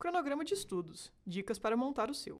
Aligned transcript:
Cronograma 0.00 0.42
de 0.46 0.54
estudos 0.54 1.12
dicas 1.26 1.58
para 1.58 1.76
montar 1.76 2.08
o 2.08 2.14
seu. 2.14 2.36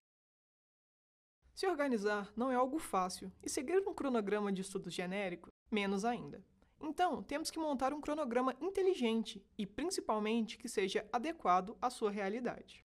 Se 1.54 1.66
organizar 1.66 2.32
não 2.34 2.50
é 2.50 2.54
algo 2.54 2.78
fácil, 2.78 3.30
e 3.42 3.50
seguir 3.50 3.86
um 3.86 3.92
cronograma 3.92 4.50
de 4.50 4.62
estudos 4.62 4.94
genérico, 4.94 5.50
menos 5.70 6.06
ainda. 6.06 6.42
Então, 6.80 7.22
temos 7.22 7.50
que 7.50 7.58
montar 7.58 7.92
um 7.92 8.00
cronograma 8.00 8.56
inteligente 8.62 9.46
e, 9.58 9.66
principalmente, 9.66 10.56
que 10.56 10.70
seja 10.70 11.06
adequado 11.12 11.76
à 11.82 11.90
sua 11.90 12.10
realidade. 12.10 12.82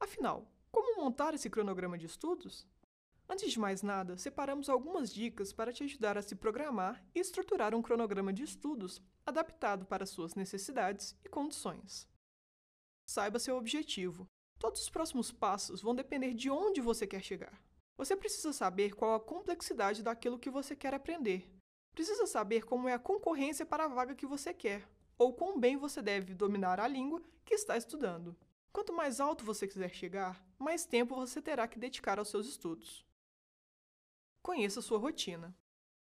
Afinal, 0.00 0.50
como 0.72 1.00
montar 1.00 1.32
esse 1.32 1.48
cronograma 1.48 1.96
de 1.96 2.06
estudos? 2.06 2.66
Antes 3.28 3.52
de 3.52 3.60
mais 3.60 3.80
nada, 3.80 4.16
separamos 4.16 4.68
algumas 4.68 5.14
dicas 5.14 5.52
para 5.52 5.72
te 5.72 5.84
ajudar 5.84 6.18
a 6.18 6.22
se 6.22 6.34
programar 6.34 7.00
e 7.14 7.20
estruturar 7.20 7.76
um 7.76 7.80
cronograma 7.80 8.32
de 8.32 8.42
estudos 8.42 9.00
adaptado 9.24 9.86
para 9.86 10.04
suas 10.04 10.34
necessidades 10.34 11.16
e 11.24 11.28
condições. 11.28 12.10
Saiba 13.10 13.40
seu 13.40 13.56
objetivo. 13.56 14.24
Todos 14.56 14.82
os 14.82 14.88
próximos 14.88 15.32
passos 15.32 15.82
vão 15.82 15.96
depender 15.96 16.32
de 16.32 16.48
onde 16.48 16.80
você 16.80 17.08
quer 17.08 17.20
chegar. 17.20 17.60
Você 17.96 18.14
precisa 18.14 18.52
saber 18.52 18.94
qual 18.94 19.16
a 19.16 19.18
complexidade 19.20 20.00
daquilo 20.00 20.38
que 20.38 20.48
você 20.48 20.76
quer 20.76 20.94
aprender. 20.94 21.52
Precisa 21.92 22.24
saber 22.24 22.64
como 22.64 22.88
é 22.88 22.92
a 22.92 23.00
concorrência 23.00 23.66
para 23.66 23.86
a 23.86 23.88
vaga 23.88 24.14
que 24.14 24.28
você 24.28 24.54
quer, 24.54 24.88
ou 25.18 25.34
quão 25.34 25.58
bem 25.58 25.76
você 25.76 26.00
deve 26.00 26.34
dominar 26.34 26.78
a 26.78 26.86
língua 26.86 27.20
que 27.44 27.52
está 27.52 27.76
estudando. 27.76 28.36
Quanto 28.72 28.92
mais 28.92 29.18
alto 29.18 29.44
você 29.44 29.66
quiser 29.66 29.92
chegar, 29.92 30.40
mais 30.56 30.86
tempo 30.86 31.16
você 31.16 31.42
terá 31.42 31.66
que 31.66 31.80
dedicar 31.80 32.20
aos 32.20 32.28
seus 32.28 32.46
estudos. 32.46 33.04
Conheça 34.40 34.80
sua 34.80 35.00
rotina. 35.00 35.52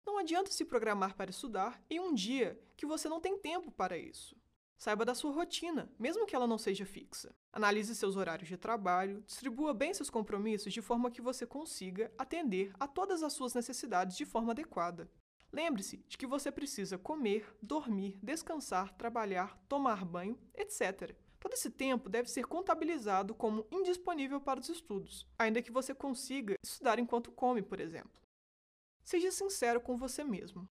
Não 0.04 0.18
adianta 0.18 0.50
se 0.50 0.64
programar 0.64 1.14
para 1.14 1.30
estudar 1.30 1.80
em 1.88 2.00
um 2.00 2.12
dia 2.12 2.60
que 2.76 2.86
você 2.86 3.08
não 3.08 3.20
tem 3.20 3.38
tempo 3.38 3.70
para 3.70 3.96
isso. 3.96 4.36
Saiba 4.78 5.04
da 5.04 5.12
sua 5.12 5.32
rotina, 5.32 5.90
mesmo 5.98 6.24
que 6.24 6.36
ela 6.36 6.46
não 6.46 6.56
seja 6.56 6.86
fixa. 6.86 7.34
Analise 7.52 7.96
seus 7.96 8.14
horários 8.14 8.48
de 8.48 8.56
trabalho, 8.56 9.24
distribua 9.26 9.74
bem 9.74 9.92
seus 9.92 10.08
compromissos 10.08 10.72
de 10.72 10.80
forma 10.80 11.10
que 11.10 11.20
você 11.20 11.44
consiga 11.44 12.12
atender 12.16 12.70
a 12.78 12.86
todas 12.86 13.24
as 13.24 13.32
suas 13.32 13.54
necessidades 13.54 14.16
de 14.16 14.24
forma 14.24 14.52
adequada. 14.52 15.10
Lembre-se 15.52 15.96
de 16.06 16.16
que 16.16 16.28
você 16.28 16.52
precisa 16.52 16.96
comer, 16.96 17.52
dormir, 17.60 18.20
descansar, 18.22 18.94
trabalhar, 18.94 19.58
tomar 19.68 20.04
banho, 20.04 20.38
etc. 20.54 21.12
Todo 21.40 21.54
esse 21.54 21.70
tempo 21.70 22.08
deve 22.08 22.30
ser 22.30 22.46
contabilizado 22.46 23.34
como 23.34 23.66
indisponível 23.72 24.40
para 24.40 24.60
os 24.60 24.68
estudos, 24.68 25.26
ainda 25.36 25.60
que 25.60 25.72
você 25.72 25.92
consiga 25.92 26.54
estudar 26.62 27.00
enquanto 27.00 27.32
come, 27.32 27.62
por 27.62 27.80
exemplo. 27.80 28.22
Seja 29.02 29.32
sincero 29.32 29.80
com 29.80 29.96
você 29.96 30.22
mesmo. 30.22 30.68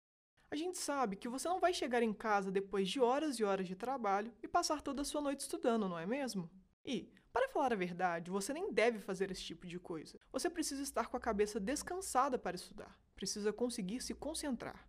A 0.50 0.56
gente 0.56 0.78
sabe 0.78 1.18
que 1.18 1.28
você 1.28 1.48
não 1.50 1.60
vai 1.60 1.74
chegar 1.74 2.02
em 2.02 2.14
casa 2.14 2.50
depois 2.50 2.90
de 2.90 3.02
horas 3.02 3.38
e 3.38 3.44
horas 3.44 3.68
de 3.68 3.76
trabalho 3.76 4.34
e 4.42 4.48
passar 4.48 4.82
toda 4.82 5.02
a 5.02 5.06
sua 5.06 5.20
noite 5.20 5.42
estudando, 5.42 5.90
não 5.90 6.00
é 6.00 6.06
mesmo? 6.06 6.50
E, 6.86 7.12
para 7.34 7.50
falar 7.50 7.74
a 7.74 7.76
verdade, 7.76 8.32
você 8.32 8.54
nem 8.54 8.72
deve 8.72 9.00
fazer 9.00 9.30
esse 9.30 9.44
tipo 9.44 9.68
de 9.68 9.78
coisa. 9.78 10.18
Você 10.32 10.50
precisa 10.50 10.82
estar 10.82 11.08
com 11.08 11.18
a 11.18 11.20
cabeça 11.20 11.60
descansada 11.60 12.40
para 12.40 12.56
estudar. 12.56 12.98
Precisa 13.14 13.52
conseguir 13.52 14.02
se 14.02 14.14
concentrar. 14.14 14.88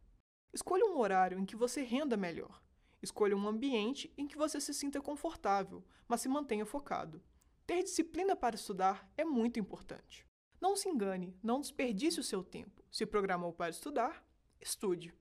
Escolha 0.53 0.87
um 0.87 0.99
horário 0.99 1.39
em 1.39 1.45
que 1.45 1.57
você 1.57 1.83
renda 1.83 2.17
melhor. 2.17 2.63
Escolha 3.03 3.37
um 3.37 3.49
ambiente 3.49 4.13
em 4.17 4.29
que 4.29 4.39
você 4.39 4.61
se 4.61 4.73
sinta 4.73 5.01
confortável, 5.01 5.85
mas 6.07 6.21
se 6.21 6.29
mantenha 6.29 6.65
focado. 6.65 7.21
Ter 7.67 7.83
disciplina 7.83 8.37
para 8.37 8.55
estudar 8.55 9.11
é 9.17 9.25
muito 9.25 9.59
importante. 9.59 10.25
Não 10.61 10.77
se 10.77 10.89
engane, 10.89 11.37
não 11.43 11.61
desperdice 11.61 12.21
o 12.21 12.25
seu 12.25 12.43
tempo. 12.45 12.83
Se 12.91 13.05
programou 13.05 13.53
para 13.53 13.71
estudar, 13.71 14.25
estude. 14.61 15.13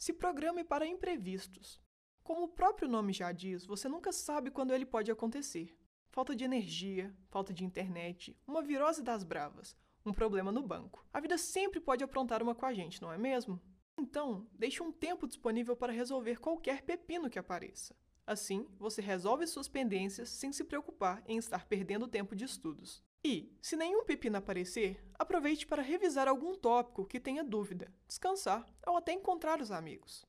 Se 0.00 0.14
programe 0.14 0.64
para 0.64 0.86
imprevistos. 0.86 1.78
Como 2.22 2.44
o 2.44 2.48
próprio 2.48 2.88
nome 2.88 3.12
já 3.12 3.30
diz, 3.32 3.66
você 3.66 3.86
nunca 3.86 4.12
sabe 4.12 4.50
quando 4.50 4.72
ele 4.72 4.86
pode 4.86 5.10
acontecer. 5.10 5.76
Falta 6.08 6.34
de 6.34 6.42
energia, 6.42 7.14
falta 7.28 7.52
de 7.52 7.66
internet, 7.66 8.34
uma 8.46 8.62
virose 8.62 9.02
das 9.02 9.22
bravas, 9.22 9.76
um 10.02 10.10
problema 10.14 10.50
no 10.50 10.62
banco. 10.62 11.06
A 11.12 11.20
vida 11.20 11.36
sempre 11.36 11.80
pode 11.80 12.02
aprontar 12.02 12.42
uma 12.42 12.54
com 12.54 12.64
a 12.64 12.72
gente, 12.72 13.02
não 13.02 13.12
é 13.12 13.18
mesmo? 13.18 13.60
Então, 13.98 14.48
deixe 14.54 14.82
um 14.82 14.90
tempo 14.90 15.28
disponível 15.28 15.76
para 15.76 15.92
resolver 15.92 16.40
qualquer 16.40 16.80
pepino 16.80 17.28
que 17.28 17.38
apareça. 17.38 17.94
Assim, 18.26 18.66
você 18.78 19.02
resolve 19.02 19.46
suas 19.46 19.68
pendências 19.68 20.30
sem 20.30 20.50
se 20.50 20.64
preocupar 20.64 21.22
em 21.26 21.36
estar 21.36 21.66
perdendo 21.66 22.08
tempo 22.08 22.34
de 22.34 22.46
estudos. 22.46 23.04
E, 23.22 23.54
se 23.60 23.76
nenhum 23.76 24.04
pepino 24.04 24.38
aparecer, 24.38 25.04
aproveite 25.18 25.66
para 25.66 25.82
revisar 25.82 26.26
algum 26.26 26.54
tópico 26.54 27.04
que 27.04 27.20
tenha 27.20 27.44
dúvida, 27.44 27.92
descansar 28.06 28.66
ou 28.86 28.96
até 28.96 29.12
encontrar 29.12 29.60
os 29.60 29.70
amigos. 29.70 30.24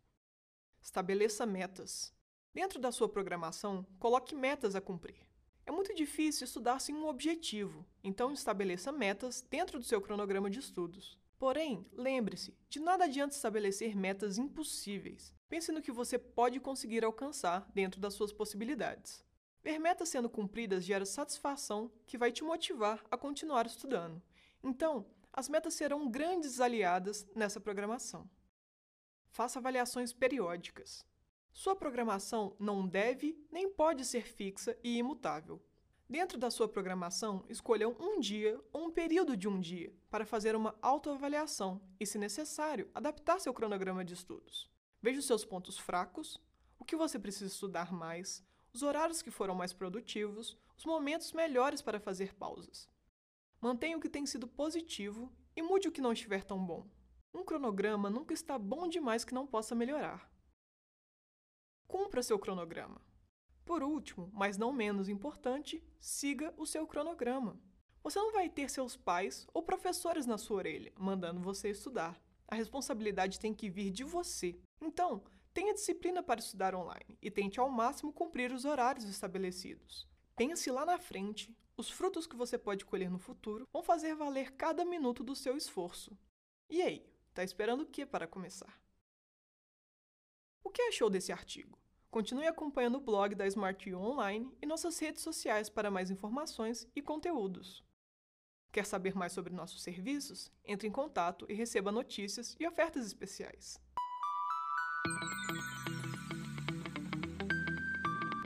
Estabeleça 0.81 1.45
metas. 1.45 2.13
Dentro 2.53 2.79
da 2.79 2.91
sua 2.91 3.07
programação, 3.07 3.85
coloque 3.97 4.35
metas 4.35 4.75
a 4.75 4.81
cumprir. 4.81 5.15
É 5.65 5.71
muito 5.71 5.95
difícil 5.95 6.43
estudar 6.43 6.79
sem 6.79 6.93
um 6.93 7.07
objetivo, 7.07 7.85
então 8.03 8.33
estabeleça 8.33 8.91
metas 8.91 9.41
dentro 9.41 9.79
do 9.79 9.85
seu 9.85 10.01
cronograma 10.01 10.49
de 10.49 10.59
estudos. 10.59 11.17
Porém, 11.39 11.85
lembre-se, 11.93 12.53
de 12.67 12.79
nada 12.79 13.05
adianta 13.05 13.33
estabelecer 13.33 13.95
metas 13.95 14.37
impossíveis. 14.37 15.33
Pense 15.47 15.71
no 15.71 15.81
que 15.81 15.91
você 15.91 16.17
pode 16.17 16.59
conseguir 16.59 17.05
alcançar 17.05 17.69
dentro 17.73 18.01
das 18.01 18.13
suas 18.15 18.33
possibilidades. 18.33 19.23
Ver 19.63 19.77
metas 19.77 20.09
sendo 20.09 20.29
cumpridas 20.29 20.83
gera 20.83 21.05
satisfação 21.05 21.91
que 22.07 22.17
vai 22.17 22.31
te 22.31 22.43
motivar 22.43 23.03
a 23.11 23.17
continuar 23.17 23.65
estudando. 23.65 24.21
Então, 24.63 25.05
as 25.31 25.47
metas 25.47 25.75
serão 25.75 26.09
grandes 26.09 26.59
aliadas 26.59 27.27
nessa 27.35 27.59
programação. 27.59 28.29
Faça 29.29 29.59
avaliações 29.59 30.11
periódicas. 30.11 31.05
Sua 31.53 31.75
programação 31.75 32.55
não 32.59 32.87
deve 32.87 33.37
nem 33.51 33.69
pode 33.69 34.03
ser 34.03 34.25
fixa 34.25 34.77
e 34.83 34.97
imutável. 34.97 35.61
Dentro 36.09 36.37
da 36.37 36.51
sua 36.51 36.67
programação, 36.67 37.45
escolha 37.47 37.87
um 37.87 38.19
dia 38.19 38.59
ou 38.73 38.87
um 38.87 38.91
período 38.91 39.37
de 39.37 39.47
um 39.47 39.59
dia 39.59 39.93
para 40.09 40.25
fazer 40.25 40.55
uma 40.55 40.75
autoavaliação 40.81 41.81
e, 41.99 42.05
se 42.05 42.17
necessário, 42.17 42.89
adaptar 42.93 43.39
seu 43.39 43.53
cronograma 43.53 44.03
de 44.03 44.13
estudos. 44.13 44.69
Veja 45.01 45.19
os 45.19 45.25
seus 45.25 45.45
pontos 45.45 45.77
fracos, 45.77 46.37
o 46.77 46.83
que 46.83 46.97
você 46.97 47.17
precisa 47.17 47.45
estudar 47.45 47.93
mais, 47.93 48.43
os 48.73 48.83
horários 48.83 49.21
que 49.21 49.31
foram 49.31 49.53
mais 49.53 49.73
produtivos, 49.73 50.57
os 50.77 50.85
momentos 50.85 51.33
melhores 51.33 51.81
para 51.81 51.99
fazer 51.99 52.33
pausas. 52.33 52.89
Mantenha 53.59 53.97
o 53.97 54.01
que 54.01 54.09
tem 54.09 54.25
sido 54.25 54.47
positivo 54.47 55.31
e 55.55 55.61
mude 55.61 55.87
o 55.87 55.91
que 55.91 56.01
não 56.01 56.13
estiver 56.13 56.43
tão 56.43 56.63
bom. 56.65 56.89
Um 57.33 57.43
cronograma 57.43 58.09
nunca 58.09 58.33
está 58.33 58.57
bom 58.57 58.87
demais 58.87 59.23
que 59.23 59.33
não 59.33 59.45
possa 59.45 59.75
melhorar. 59.75 60.29
Cumpra 61.87 62.23
seu 62.23 62.39
cronograma. 62.39 63.01
Por 63.65 63.83
último, 63.83 64.29
mas 64.33 64.57
não 64.57 64.73
menos 64.73 65.07
importante, 65.07 65.83
siga 65.99 66.53
o 66.57 66.65
seu 66.65 66.87
cronograma. 66.87 67.59
Você 68.03 68.17
não 68.17 68.31
vai 68.31 68.49
ter 68.49 68.69
seus 68.69 68.97
pais 68.97 69.47
ou 69.53 69.61
professores 69.61 70.25
na 70.25 70.37
sua 70.37 70.57
orelha, 70.57 70.91
mandando 70.97 71.39
você 71.39 71.69
estudar. 71.69 72.19
A 72.47 72.55
responsabilidade 72.55 73.39
tem 73.39 73.53
que 73.53 73.69
vir 73.69 73.91
de 73.91 74.03
você. 74.03 74.59
Então, 74.81 75.23
tenha 75.53 75.73
disciplina 75.73 76.23
para 76.23 76.39
estudar 76.39 76.73
online 76.75 77.17
e 77.21 77.29
tente 77.29 77.59
ao 77.59 77.69
máximo 77.69 78.13
cumprir 78.13 78.51
os 78.51 78.65
horários 78.65 79.05
estabelecidos. 79.05 80.07
Pense 80.35 80.71
lá 80.71 80.85
na 80.85 80.97
frente, 80.97 81.55
os 81.77 81.89
frutos 81.89 82.25
que 82.25 82.35
você 82.35 82.57
pode 82.57 82.85
colher 82.85 83.09
no 83.09 83.19
futuro 83.19 83.67
vão 83.71 83.83
fazer 83.83 84.15
valer 84.15 84.51
cada 84.53 84.85
minuto 84.85 85.23
do 85.23 85.35
seu 85.35 85.57
esforço. 85.57 86.17
E 86.69 86.81
aí, 86.81 87.05
tá 87.33 87.43
esperando 87.43 87.81
o 87.81 87.85
que 87.85 88.05
para 88.05 88.27
começar? 88.27 88.81
O 90.63 90.69
que 90.69 90.81
achou 90.83 91.09
desse 91.09 91.31
artigo? 91.31 91.77
Continue 92.09 92.47
acompanhando 92.47 92.95
o 92.95 93.01
blog 93.01 93.35
da 93.35 93.47
Smart 93.47 93.93
U 93.93 93.97
Online 93.97 94.51
e 94.61 94.65
nossas 94.65 94.99
redes 94.99 95.21
sociais 95.21 95.69
para 95.69 95.91
mais 95.91 96.11
informações 96.11 96.87
e 96.95 97.01
conteúdos. 97.01 97.83
Quer 98.71 98.85
saber 98.85 99.15
mais 99.15 99.33
sobre 99.33 99.53
nossos 99.53 99.81
serviços? 99.81 100.51
Entre 100.63 100.87
em 100.87 100.91
contato 100.91 101.45
e 101.49 101.53
receba 101.53 101.91
notícias 101.91 102.55
e 102.59 102.67
ofertas 102.67 103.05
especiais. 103.05 103.79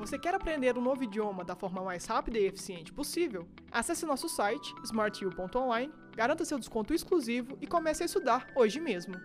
Você 0.06 0.20
quer 0.20 0.36
aprender 0.36 0.78
um 0.78 0.82
novo 0.82 1.04
idioma 1.04 1.44
da 1.44 1.56
forma 1.56 1.82
mais 1.82 2.06
rápida 2.06 2.38
e 2.38 2.46
eficiente 2.46 2.94
possível? 2.94 3.48
Acesse 3.72 4.06
nosso 4.06 4.30
site 4.30 4.72
smartu.online, 4.84 5.92
garanta 6.16 6.46
seu 6.46 6.60
desconto 6.60 6.94
exclusivo 6.94 7.58
e 7.60 7.66
comece 7.66 8.04
a 8.04 8.06
estudar 8.06 8.48
hoje 8.56 8.80
mesmo. 8.80 9.16